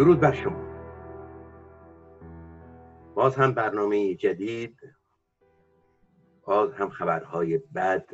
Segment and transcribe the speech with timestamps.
[0.00, 0.60] درود بر شما.
[3.14, 4.76] باز هم برنامه جدید
[6.42, 8.06] باز هم خبرهای بد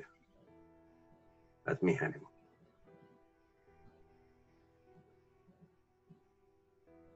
[1.66, 2.20] از میهنه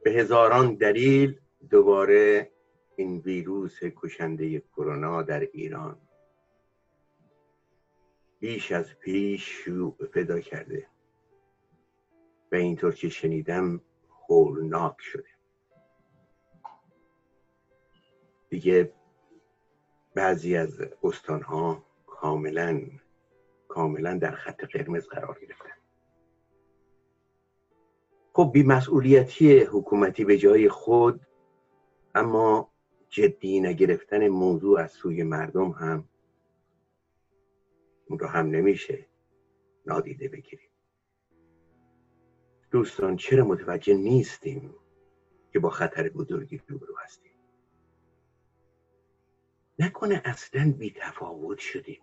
[0.05, 2.51] به هزاران دلیل دوباره
[2.97, 5.99] این ویروس کشنده کرونا در ایران
[8.41, 10.87] بیش از پیش شروع پیدا کرده
[12.53, 13.81] و اینطور که شنیدم
[14.29, 15.29] هولناک شده.
[18.49, 18.93] دیگه
[20.15, 22.81] بعضی از استانها کاملا
[23.71, 25.81] کاملا در خط قرمز قرار گرفتن.
[28.33, 31.21] خب بیمسئولیتی حکومتی به جای خود
[32.15, 32.73] اما
[33.09, 36.09] جدی نگرفتن موضوع از سوی مردم هم
[38.07, 39.07] اون رو هم نمیشه
[39.87, 40.71] نادیده بگیریم.
[42.71, 44.75] دوستان چرا متوجه نیستیم
[45.53, 47.33] که با خطر بزرگی روبرو هستیم؟
[49.79, 52.01] نکنه اصلا بی تفاوت شدیم.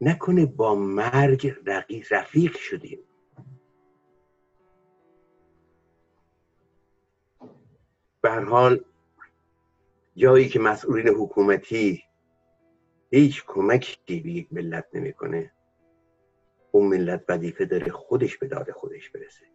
[0.00, 1.54] نکنه با مرگ
[2.10, 2.98] رفیق شدیم.
[8.48, 8.84] حال
[10.16, 12.02] جایی که مسئولین حکومتی
[13.10, 15.52] هیچ کمکی به یک ملت نمی‌کنه
[16.72, 19.46] اون ملت وظیفه داره خودش به داد خودش برسه.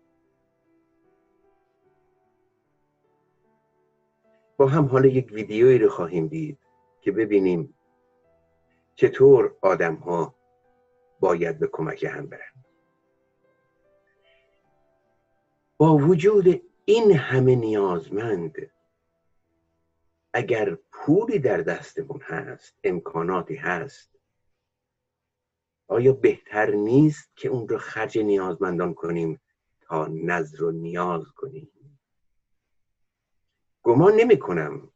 [4.58, 6.60] با هم حالا یک ویدیویی رو خواهیم دید
[7.02, 7.76] که ببینیم
[8.96, 10.36] چطور آدم ها
[11.20, 12.66] باید به کمک هم برن
[15.78, 18.72] با وجود این همه نیازمند
[20.34, 24.14] اگر پولی در دستمون هست امکاناتی هست
[25.88, 29.42] آیا بهتر نیست که اون رو خرج نیازمندان کنیم
[29.82, 32.00] تا نظر و نیاز کنیم؟
[33.84, 34.93] گمان نمی کنم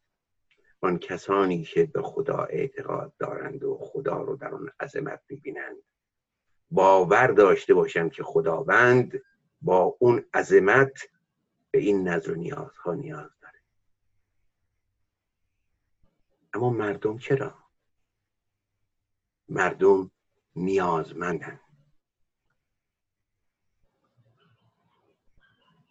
[0.87, 5.77] آن کسانی که به خدا اعتقاد دارند و خدا رو در آن عظمت می‌بینند.
[6.71, 9.21] باور داشته باشم که خداوند
[9.61, 10.99] با اون عظمت
[11.71, 13.59] به این نظر و نیازها نیاز داره.
[16.53, 17.55] اما مردم چرا؟
[19.49, 20.11] مردم
[20.55, 21.59] نیازمندن.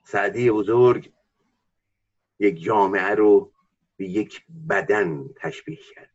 [0.04, 1.12] سعدی بزرگ
[2.38, 3.55] یک جامعه رو
[3.96, 6.10] به یک بدن تشبیه کرده.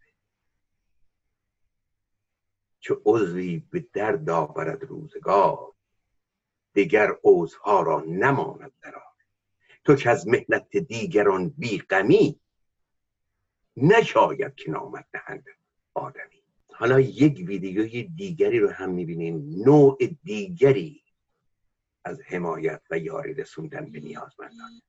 [2.80, 5.74] چه عضوی به درد آورد روزگار
[6.74, 9.02] دیگر عضوها را نماند در
[9.84, 12.40] تو که از مهنت دیگران بی غمی
[13.78, 15.46] نشاید که نامد دهند
[15.94, 16.44] آدمی.
[16.74, 19.64] حالا یک ویدیوی دیگری رو هم می‌بینیم.
[19.66, 21.04] نوع دیگری
[22.04, 24.82] از حمایت و یاری رسوندن به نیازمندان.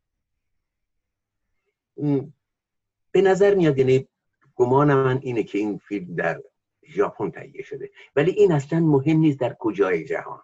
[3.13, 4.09] به نظر میاد یعنی
[4.55, 6.43] گمان من اینه که این فیلم در
[6.85, 7.91] ژاپن تهیه شده.
[8.17, 10.43] ولی این اصلا مهم نیست در کجای جهان.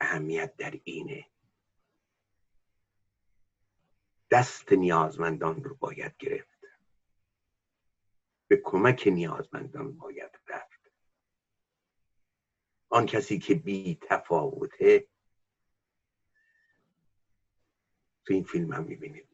[0.00, 1.26] اهمیت در اینه.
[4.30, 6.58] دست نیازمندان رو باید گرفت.
[8.48, 10.92] به کمک نیازمندان باید رفت.
[12.88, 15.06] آن کسی که بی تفاوته
[18.24, 19.31] تو این فیلم هم می‌بینید.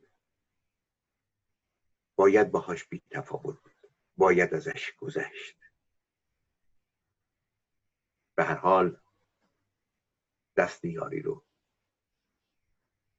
[2.19, 3.73] باید باهاش بی تفاوت بود.
[4.17, 5.57] باید ازش گذشت.
[8.35, 9.01] به هر حال
[10.57, 11.45] دست یاری رو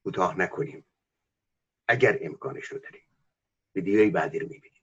[0.04, 0.86] کوتاه نکنیم.
[1.88, 3.08] اگر امکانش رو داریم.
[3.76, 4.79] ویدیوی بعدی رو می‌بینیم.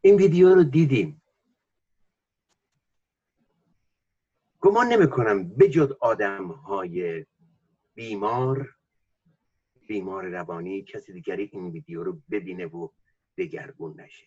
[0.00, 1.22] این ویدیو رو دیدیم.
[4.60, 7.26] گمان نمی کنم بجد آدم های
[7.94, 8.74] بیمار
[9.88, 12.88] بیمار روانی کسی دیگری این ویدیو رو ببینه و
[13.38, 14.26] دگرگون نشه.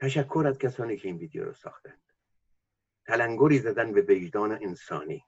[0.00, 2.02] تشکر از کسانی که این ویدیو رو ساختند.
[3.06, 5.24] تلنگری زدن به وجدان انسانی.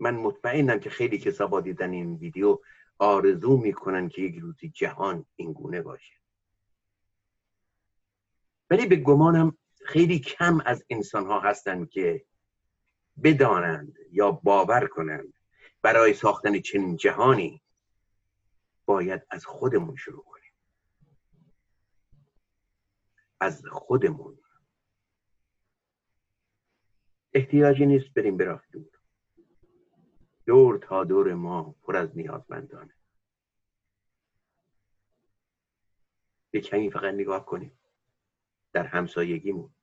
[0.00, 2.58] من مطمئنم که خیلی کسا با دیدن این ویدیو
[3.00, 6.14] آرزو می‌کنن که یک روزی جهان اینگونه باشه.
[8.70, 12.26] ولی به گمانم خیلی کم از انسان ها هستند که
[13.22, 15.34] بدانند یا باور کنند
[15.82, 17.62] برای ساختن چنین جهانی
[18.84, 20.52] باید از خودمون شروع کنیم.
[23.40, 24.38] از خودمون.
[27.32, 28.99] احتیاجی نیست بریم دور.
[30.50, 32.94] دور تا دور ما پر از نیازمندانه.
[36.50, 37.78] به کمی فقط نگاه کنیم.
[38.72, 39.74] در همسایگیمون.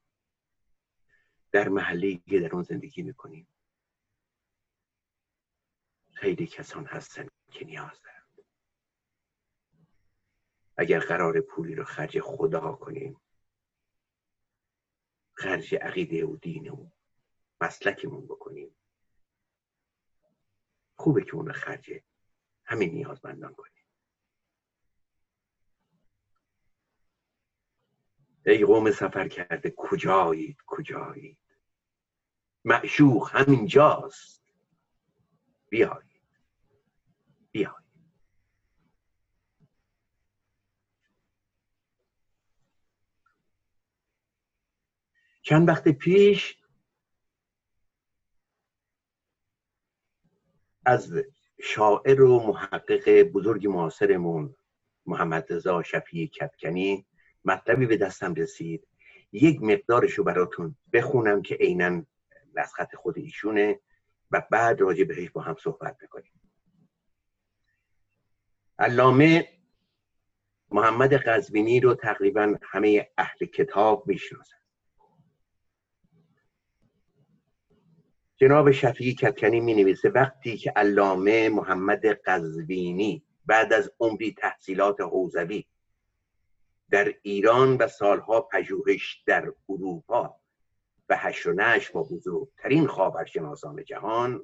[1.51, 3.47] در محلی که در اون زندگی می‌کنیم.
[6.13, 8.45] خیلی کسان هستن که نیاز دارند
[10.77, 13.21] اگر قرار پولی رو خرج خدا کنیم.
[15.33, 16.89] خرج عقیده و دین و
[17.61, 18.75] مسلکمون بکنیم.
[20.97, 21.91] خوبه که اون خرج
[22.65, 23.73] همین نیازمندان کنیم.
[28.45, 31.38] ای قوم سفر کرده کجایید کجایید؟
[32.65, 34.44] معشوق همینجاست.
[35.69, 36.21] بیایید.
[37.51, 37.88] بیایید.
[45.41, 46.57] چند وقت پیش
[50.87, 51.13] از
[51.61, 54.55] شاعر و محقق بزرگ معاصرمون
[55.05, 57.05] محمد رضا شفیع کتکنی
[57.45, 58.87] مطلبی به دستم رسید.
[59.31, 62.05] یک مقدارش رو براتون بخونم که عینا
[62.55, 63.79] نسخت خود ایشونه
[64.31, 66.31] و بعد راجع بهش با هم صحبت می‌کنیم
[68.79, 69.49] علامه
[70.71, 74.57] محمد قزوینی رو تقریبا همه اهل کتاب می‌شناسن.
[78.39, 85.65] جناب شفیعی کتکنی می نویسه وقتی که علامه محمد قزوینی بعد از عمری تحصیلات حوزوی
[86.89, 90.35] در ایران و سالها پژوهش در اروپا
[91.09, 94.41] و هشت و نشر با بزرگترین خاورشناسان جهان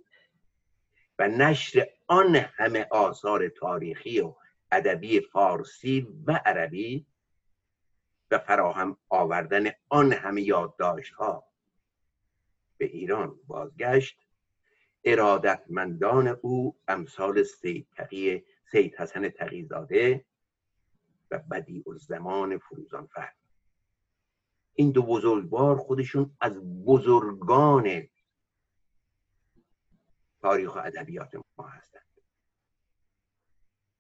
[1.20, 4.36] و نشر آن همه آثار تاریخی و
[4.72, 7.06] ادبی فارسی و عربی
[8.32, 11.53] و فراهم آوردن آن همه یادداشت ها
[12.84, 14.20] به ایران بازگشت.
[15.04, 20.26] ارادتمندان او امثال سید تقی سید حسن تقیزاده
[21.32, 23.36] و بدیع الزمان فروزان فرد
[24.74, 28.08] این دو بزرگوار خودشون از بزرگان
[30.42, 32.04] تاریخ و ادبیات ما هستند.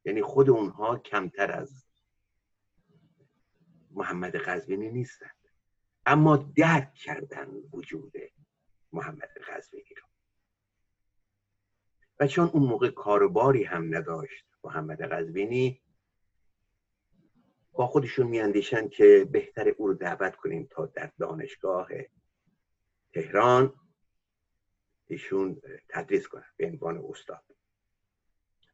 [0.05, 1.85] یعنی خود اونها کمتر از
[3.91, 5.35] محمد قزوینی نیستند.
[6.05, 8.13] اما درک کردن وجود
[8.93, 10.07] محمد قزوینی رو
[12.19, 15.81] و چون اون موقع کاروباری هم نداشت محمد قزوینی
[17.71, 21.89] با خودشون میاندیشن که بهتر او رو دعوت کنیم تا در دانشگاه
[23.13, 23.73] تهران
[25.07, 27.43] ایشون تدریس کنن به عنوان استاد.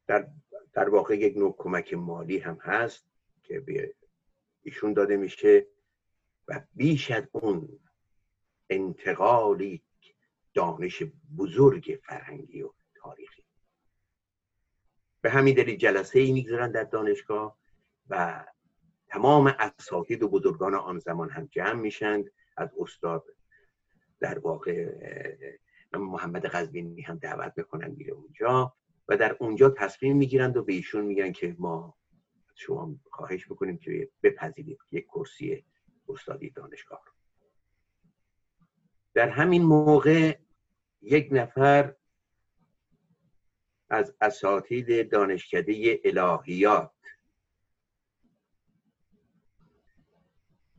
[0.06, 0.28] در,
[0.72, 3.06] در واقع یک نوع کمک مالی هم هست
[3.42, 3.94] که به
[4.62, 5.66] ایشون داده میشه
[6.48, 7.80] و بیش از اون
[8.70, 9.82] انتقالی
[10.54, 11.02] دانش
[11.38, 13.44] بزرگ فرهنگی و تاریخی.
[15.20, 17.58] به همین دلیل جلسه ای می‌گذارن در دانشگاه
[18.10, 18.44] و
[19.08, 22.30] تمام اساتید و بزرگان آن زمان هم جمع میشند.
[22.56, 23.24] از استاد
[24.20, 24.92] در واقع
[25.92, 28.74] محمد قزوینی هم دعوت می‌کنن میره اونجا
[29.08, 31.96] و در اونجا تصمیم می‌گیرند و به ایشون میگن که ما
[32.54, 35.64] شما خواهش می‌کنیم که بپذیرید یک کرسی
[36.08, 37.12] استادی دانشگاه رو.
[39.14, 40.38] در همین موقع
[41.02, 41.94] یک نفر
[43.88, 46.92] از اساتید دانشکده الهیات.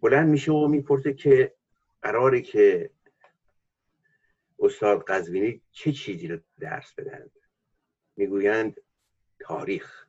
[0.02, 1.56] بلند میشه و می‌پرسه که
[2.02, 2.90] قراره که
[4.60, 7.30] استاد قزوینی چه چیزی رو درس بدن.
[8.16, 8.82] می‌گویند
[9.40, 10.08] تاریخ.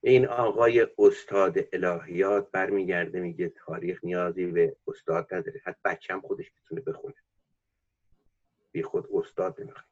[0.00, 5.60] این آقای استاد الهیات برمیگرده میگه تاریخ نیازی به استاد نداره.
[5.64, 7.14] حتی بچم خودش می‌تونه بخونه.
[8.74, 9.86] بی خود استاد نمی‌خواد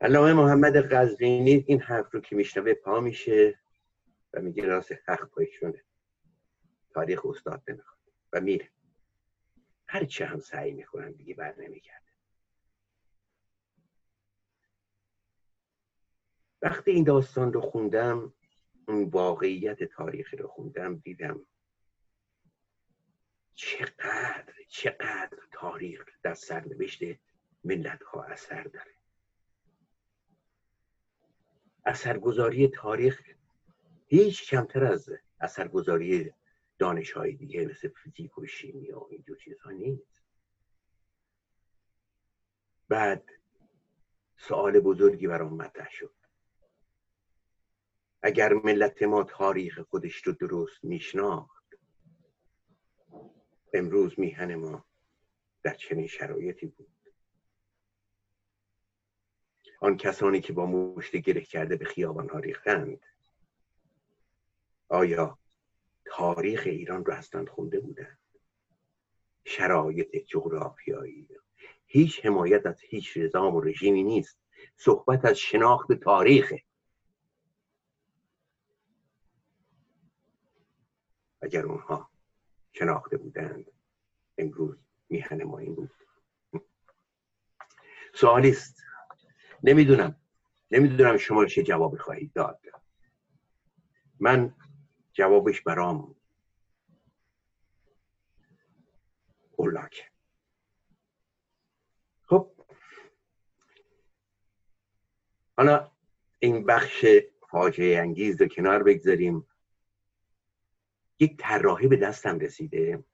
[0.00, 3.60] علامه محمد قزوینی این حرف رو که میشنوه پا میشه
[4.32, 5.84] و میگه راست حق پایشونه
[6.90, 7.98] تاریخ استاد نمی‌خواد
[8.32, 8.70] و میره.
[9.86, 12.12] هر چه هم سعی می‌کنن دیگه بر نمیگرده.
[16.62, 18.34] وقتی این داستان رو خوندم
[18.88, 21.46] اون واقعیت تاریخی رو خوندم دیدم
[23.54, 27.02] چقدر چقدر تاریخ در سرنوشت
[27.64, 28.94] ملت ها اثر داره.
[31.84, 33.22] اثرگذاری تاریخ
[34.06, 35.10] هیچ کمتر از
[35.40, 36.32] اثرگذاری
[36.78, 40.22] دانش های دیگه مثل فیزیک و شیمی و اینجور چیزها نیست.
[42.88, 43.30] بعد
[44.36, 46.14] سوال بزرگی برام مطرح شد.
[48.22, 51.57] اگر ملت ما تاریخ خودش رو درست میشناخت
[53.74, 54.84] امروز میهن ما
[55.62, 56.88] در چنین شرایطی بود.
[59.80, 63.00] آن کسانی که با مشت گره کرده به خیابان ها ریختند
[64.88, 65.38] آیا
[66.04, 68.18] تاریخ ایران رو هستند خونده بودند؟
[69.44, 71.28] شرایط جغرافیایی
[71.86, 74.40] هیچ حمایت از هیچ نظام و رژیمی نیست.
[74.76, 76.62] صحبت از شناخت تاریخه
[81.40, 82.10] اگر اونها
[82.78, 83.66] شناخته بودند.
[84.38, 85.90] امروز میهن ما این بود.
[88.14, 88.82] سوالی است.
[89.62, 90.16] نمی‌دونم.
[90.70, 92.60] نمی‌دونم شما چه جوابی خواهید داد.
[94.20, 94.54] من
[95.12, 96.14] جوابش برام
[99.56, 100.10] اولاک.
[102.26, 102.52] خب.
[105.56, 105.90] حالا
[106.38, 107.06] این بخش
[107.50, 109.46] فاجعه انگیز رو کنار بگذاریم.
[111.20, 113.04] یک طراحی به دستم رسیده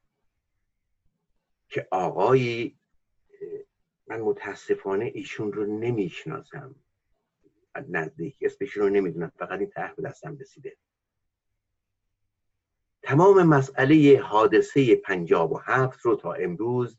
[1.69, 2.79] که آقایی
[4.07, 6.75] من متاسفانه ایشون رو نمی‌شناسم.
[7.89, 10.77] نزدیک اسمشون رو نمی‌دونم فقط این طرح به دستم رسیده.
[13.03, 16.99] تمام مسئله حادثه پنجاب و هفت رو تا امروز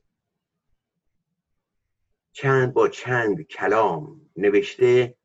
[2.32, 5.16] چند با چند کلام نوشته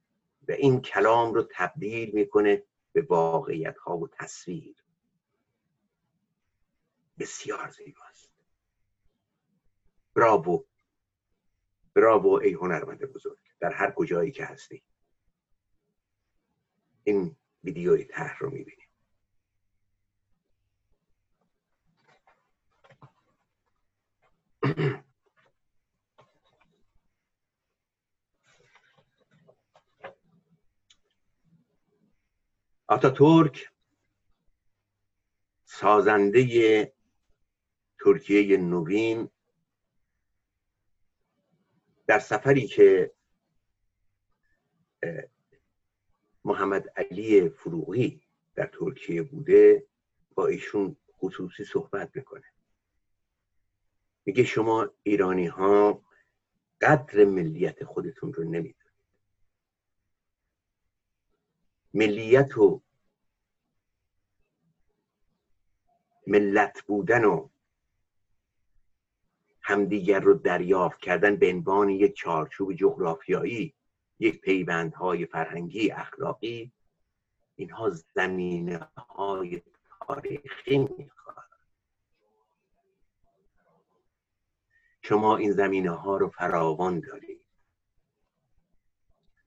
[0.49, 4.80] و این کلام رو تبدیل می‌کنه به واقعیت ها و تصویر.
[7.21, 8.31] بسیار زیباست.
[10.15, 10.65] براوو
[11.95, 13.39] براوو ای هنرمند بزرگ.
[13.61, 14.83] در هر کجایی که هستی.
[17.05, 18.89] این ویدیوی ته رو می‌بینی.
[33.17, 33.71] ترک
[35.65, 36.93] سازنده
[38.05, 39.29] ترکیه نوین
[42.07, 43.13] در سفری که
[46.45, 48.23] محمد علی فروغی
[48.55, 49.87] در ترکیه بوده
[50.35, 52.45] با ایشون خصوصی صحبت می‌کنه.
[54.25, 56.03] میگه شما ایرانی ها
[56.81, 58.77] قدر ملیت خودتون رو نمی‌دونید.
[61.95, 62.83] ملیت و
[66.27, 67.49] ملت بودن و
[69.71, 73.75] همدیگر رو دریافت کردن به عنوان یک چارچوب جغرافیایی
[74.19, 76.73] یک پیوندهای فرهنگی اخلاقی
[77.57, 79.63] اینها زمینه های
[80.07, 81.51] تاریخی می‌خواد.
[85.03, 87.47] شما این زمینه ها رو فراوان دارید.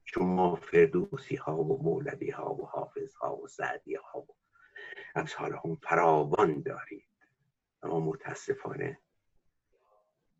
[0.04, 4.26] شما فردوسی ها و مولوی ها و حافظ ها و سعدی ها و
[5.14, 7.08] امثال هم فراوان دارید.
[7.82, 8.98] اما متاسفانه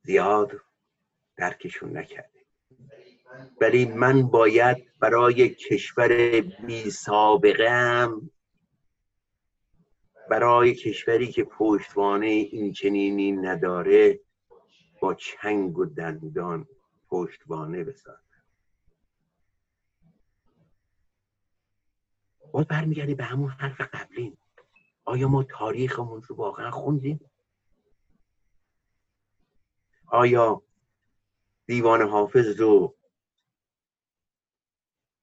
[0.04, 0.52] زیاد
[1.37, 2.44] درکشون نکرده.
[3.61, 8.30] ولی من باید برای کشور بی سابقه هم
[10.30, 14.20] برای کشوری که پشتوانه این چنینی نداره
[15.00, 16.68] با چنگ و دندان
[17.08, 18.20] پشتوانه بسازم.
[22.52, 24.38] باز برمیگردی به همون حرف قبلی
[25.04, 27.20] آیا ما تاریخمون رو واقعا خوندیم؟
[30.14, 30.62] آیا
[31.66, 32.97] دیوان حافظ رو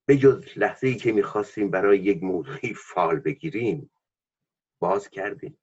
[0.07, 3.91] به جز لحظه ای که می‌خواستیم برای یک موضوعی فال بگیریم
[4.79, 5.57] باز کردیم؟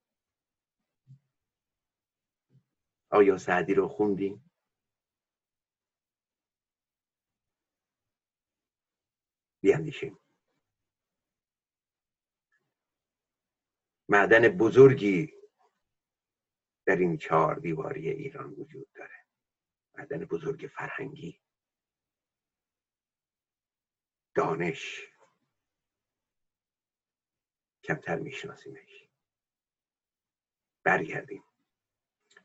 [3.11, 4.50] آیا سعدی رو خوندیم؟
[9.61, 10.18] بیاندیشیم.
[14.08, 15.32] معدن بزرگی
[16.87, 19.17] در این چهار دیواری ایران وجود داره.
[19.99, 21.40] معدن بزرگ فرهنگی.
[24.35, 25.12] دانش.
[27.85, 29.09] کمتر میشناسیمش.
[30.85, 31.45] برگردیم.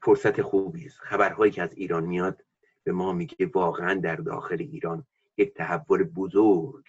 [0.01, 0.99] فرصت خوبی است.
[0.99, 2.45] خبرهایی که از ایران میاد
[2.83, 5.07] به ما میگه واقعا در داخل ایران
[5.37, 6.87] یک تحول بزرگ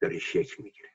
[0.00, 0.90] داره شکل می‌گیره.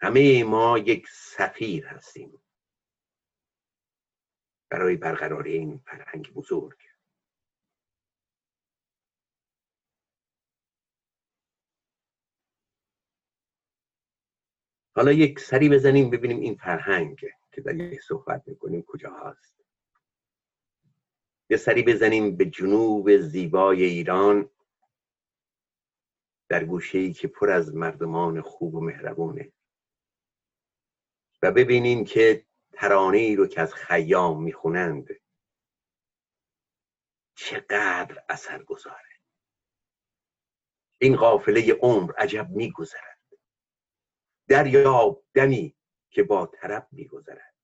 [0.00, 2.42] همه ما یک سفیر هستیم.
[4.76, 6.78] برای برقراری این فرهنگ بزرگ.
[14.96, 17.18] حالا یک سری بزنیم ببینیم این فرهنگ
[17.52, 19.60] که داریم صحبت می‌کنیم کجا هست
[21.50, 24.50] یه سری بزنیم به جنوب زیبای ایران
[26.48, 29.52] در گوشه ای که پر از مردمان خوب و مهربونه.
[31.42, 35.08] و ببینیم که ترانه ای رو که از خیام می‌خونند.
[37.34, 39.20] چقدر اثر گذاره.
[40.98, 43.20] این قافله عمر عجب میگذرد.
[44.48, 45.76] دریاب دمی
[46.10, 47.54] که با طرب میگذرد.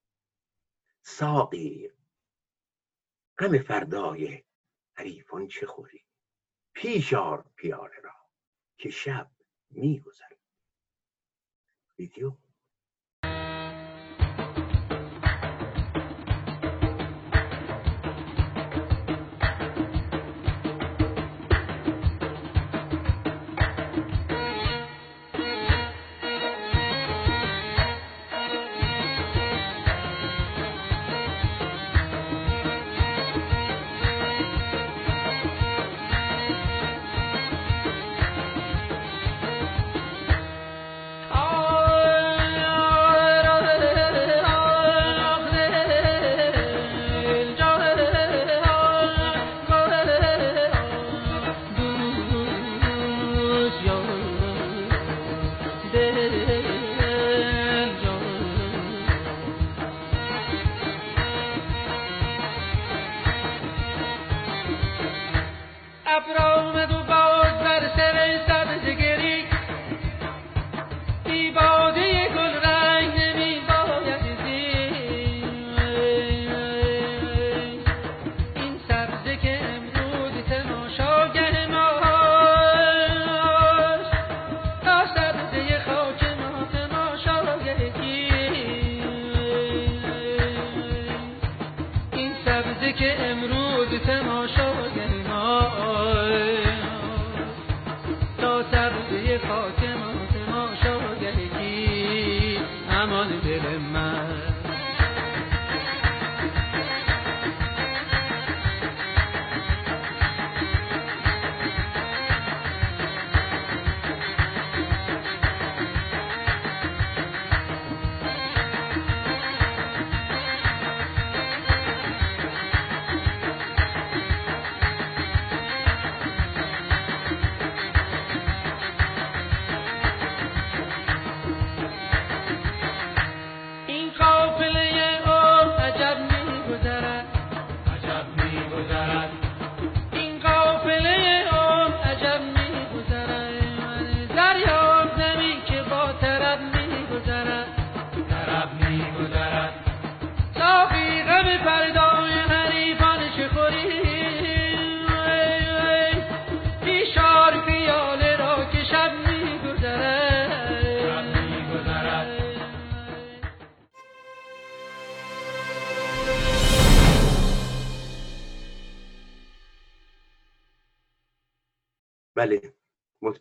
[1.02, 1.90] ساقی
[3.38, 4.44] غم فردای
[4.94, 6.04] حریفان چه خوری؟
[6.72, 8.14] پیشار پیاله را
[8.76, 9.30] که شب
[9.70, 10.38] میگذرد.
[11.98, 12.36] ویدیو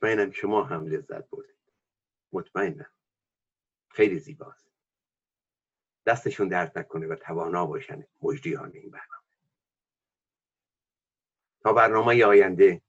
[0.02, 1.56] مطمئنم شما هم لذت بردید.
[2.34, 2.92] مطمئنم.
[3.90, 4.72] خیلی زیباست.
[6.06, 9.28] دستشون درد نکنه و توانا باشن مجریان این برنامه.
[11.60, 12.82] تا برنامه آینده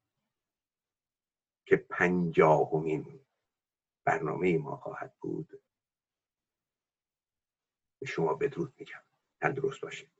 [1.67, 3.27] که پنجاهمین
[4.05, 5.63] برنامه ما خواهد بود
[8.01, 9.03] به شما بدرود میگم.
[9.41, 10.13] تندرست باشید.